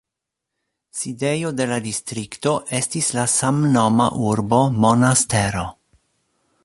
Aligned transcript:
Sidejo 1.01 1.51
de 1.59 1.67
la 1.73 1.77
distrikto 1.87 2.53
estis 2.79 3.11
la 3.19 3.27
samnoma 3.35 4.09
urbo 4.31 4.63
Monastero. 4.87 5.69